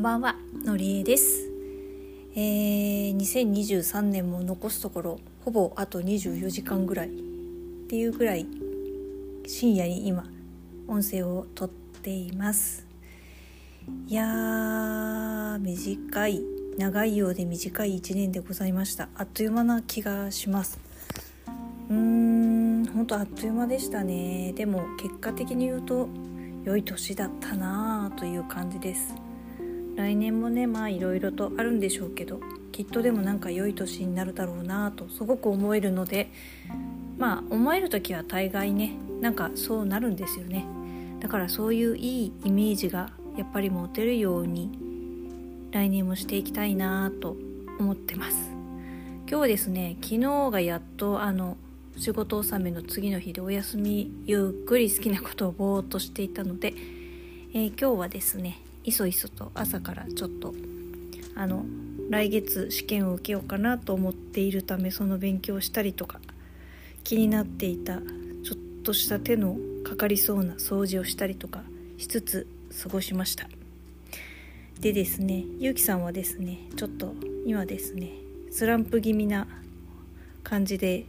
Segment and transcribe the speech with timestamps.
[0.00, 0.34] んばんは
[0.64, 1.50] のりえです、
[2.34, 7.10] えー、2023年も残すところほぼあと24時間ぐらいっ
[7.86, 8.46] ていうぐらい
[9.46, 10.24] 深夜に今
[10.88, 12.86] 音声を撮っています。
[14.06, 16.40] いやー短い
[16.78, 19.10] 長いようで短い1年でございました。
[19.14, 20.80] あっという間な気がします。
[21.90, 24.54] うーん本当あっという間でしたね。
[24.54, 26.08] でも結果的に言うと
[26.64, 29.29] 良い年だったなあという感じです。
[30.00, 32.40] 来年もねまあいろいろとあるんでしょうけど
[32.72, 36.30] きっとでもなんか良い年になるだろうなとすごく思えるので
[37.18, 40.64] まあ思える時は大概ねなんかそうなるんですよね。
[41.20, 44.70] だからそういういいイメージがやっぱり持てるように
[45.70, 47.36] 来年もしていきたいなと
[47.78, 48.36] 思ってます。
[49.28, 51.58] 今日はですね昨日がやっとあの
[51.98, 56.72] 仕事納めの次の日でお休みゆっくり好きなことをぼーっとしていたので、
[57.52, 60.54] えー今日はですねいそいそと朝からちょっと
[61.34, 61.64] あの
[62.10, 66.20] 来月試験を受けようかなと思っているためその勉強をしたりとか
[67.04, 71.62] 気になっていたちょっとした手のかかりそうな掃除をしたりとか
[71.98, 72.46] しつつ
[72.82, 73.48] 過ごしました。
[74.80, 77.14] でですねゆうきさんはですねちょっと
[77.46, 78.12] 今ですね
[78.50, 79.46] スランプ気味な
[80.42, 81.04] 感じで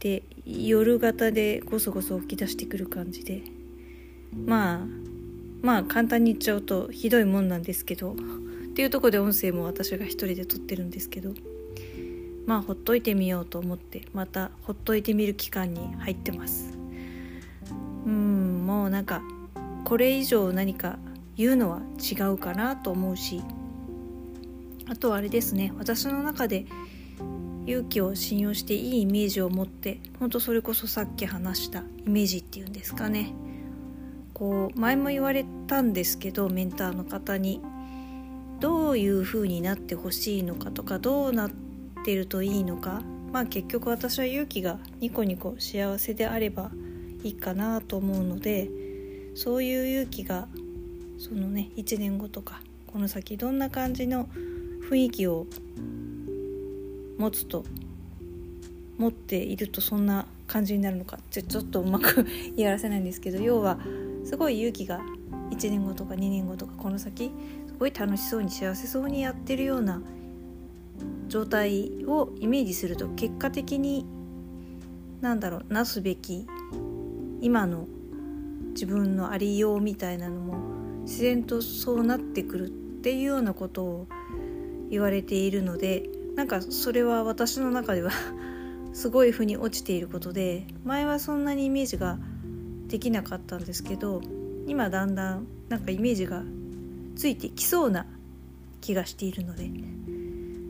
[0.00, 3.42] で夜型でゴソゴソ起き出してくる感じで
[4.34, 5.09] まあ
[5.62, 8.16] まあ簡単に言っちゃうとひどいもんなんですけどっ
[8.74, 11.34] ていうとこで音声も私が一人で撮ってるんですけど
[12.46, 16.76] まあほっといてみようと思ってまたほっといてみる期間に入ってます。
[18.06, 19.22] うんもうなんか
[19.84, 20.98] これ以上何か
[21.36, 23.42] 言うのは違うかなと思うし
[24.88, 26.66] あとはあれですね私の中で
[27.66, 33.32] 勇気を信用していいイメージを持って本当それこそさっき話したイメージっていうんですかね。
[34.40, 37.60] こう前も言われたんですけどメンターの方に
[38.58, 41.50] どういう風になってほしいのかとかどうなっ
[42.06, 46.70] てるといいのかまあ結局私は勇気がニコニコ幸せであれば
[47.22, 48.70] いいかなと思うので
[49.34, 50.48] そういう勇気が
[51.18, 54.26] そのね1年後とかこの先どんな感じの
[54.90, 55.46] 雰囲気を
[57.18, 57.66] 持つと
[58.96, 62.24] 持っているとそんな感じになるのかちょちょっとうまく
[62.56, 63.78] 言い表せないんですけど要は
[64.24, 65.00] すごい勇気が
[65.50, 67.32] 1年後とか2年後とかこの先
[67.66, 70.02] すごい楽しそうに幸せそうにやってるような
[71.28, 74.06] 状態をイメージすると結果的に
[75.20, 76.46] なんだろうなすべき
[77.40, 77.86] 今の
[78.70, 82.70] 自分のありようみたいなのも自然とそうなってくるっ
[83.02, 84.08] ていうようなことを
[84.90, 86.04] 言われているので
[86.36, 88.10] なんかそれは私の中では
[88.92, 92.18] すごい腑に落ちていることで前はそんなにイメージが
[92.90, 94.20] できなかったんですけど
[94.66, 96.42] 今だんだんなんかイメージが
[97.16, 98.04] ついてきそうな
[98.82, 99.70] 気がしているので。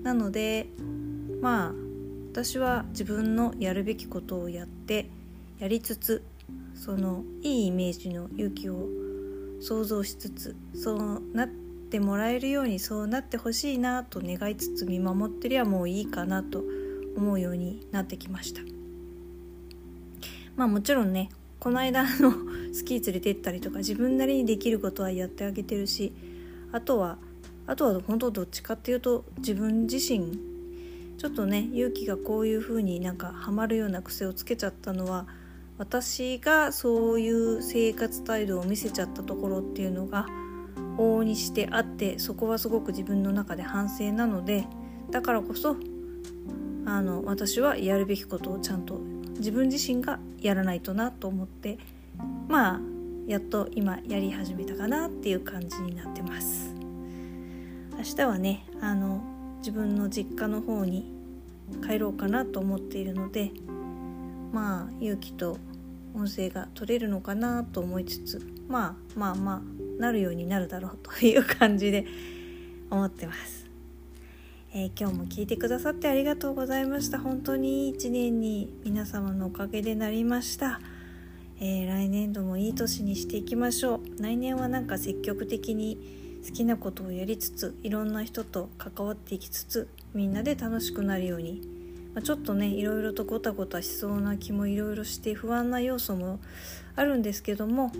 [0.02, 0.66] なので
[1.40, 1.72] まあ
[2.32, 5.10] 私は自分のやるべきことをやって
[5.58, 6.22] やりつつ
[6.74, 8.88] そのいいイメージの勇気を
[9.60, 16.62] 想像しつつそうなってもらえるようにそうなってほしいなと願いつつ見守ってりゃもういいかなと
[17.16, 18.62] 思うようになってきました。
[20.56, 22.32] まあもちろんねこの間 の
[22.72, 26.12] スキー連れてったりとか自分なりにできることはやってあげてるし
[26.72, 27.18] あとは
[27.66, 30.38] あとは本当どっちかっていうと自分自身
[31.18, 35.26] ちょっとね勇気がこういう風になんかハマるような癖をつけちゃったのは
[35.76, 40.26] 私がそういう生活態度を見せちゃったところっていうのが
[40.96, 44.66] 往々にしてあってそこはすごく自分の中で反省なので
[45.10, 45.76] だからこそ
[46.86, 48.98] あの私はやるべきことをちゃんと
[49.38, 51.78] 自分自身がやらないとなと思って
[52.48, 52.80] まあ
[53.26, 56.74] やっと今やり始めたかなっていう感じになってます。
[57.96, 59.22] 明日はねあの
[59.58, 61.12] 自分の実家の方に
[61.86, 63.52] 帰ろうかなと思っているので
[64.52, 65.58] まあ勇気と
[66.14, 72.06] 音声が取れるのかなと思いつつまあまあまあなるようになるだろうという感じで
[72.90, 73.69] 思ってます、
[74.72, 77.18] えー今日も聞いてくださってありがとうございました。
[77.18, 80.80] 本当にいい一年に皆様のおかげでなりました、
[81.58, 84.22] えー来年度もいい年にしていきましょう。
[84.22, 91.60] 来年はなんか積極的に好きなことをやりつついろんな人と関わっていきつつみんなで楽しくなるように。
[92.14, 96.38] まあちょっとねいろいろとごたごたしそうな気もいろいろして不安な要素も
[96.94, 97.90] あるんですけども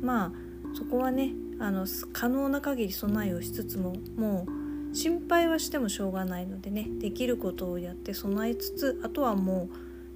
[0.00, 0.32] まあ
[0.76, 4.61] そこはねあの可能な限り備えをしつつももう
[4.92, 9.68] 心配はしてもしょうがないのでねできることをやって備えつつあとはも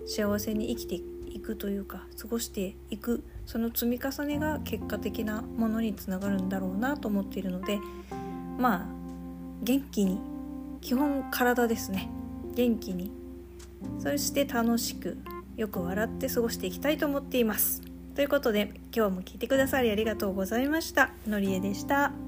[0.05, 1.00] う幸せに生きて
[1.31, 7.78] いくというか過ごしていくその積み重ねが結果的なものにつながるんだろうなと思っているので
[8.58, 8.87] まあ
[9.62, 10.37] 元気に
[10.81, 12.08] 基本体ですね。
[12.55, 13.11] 元気に。
[13.99, 15.19] そして楽しく
[15.56, 17.82] よく笑って過ごしていきたいと思っています。
[18.14, 21.11] ということで今日も聞いてくださりありがとうございました。
[21.26, 22.25] のりえでした。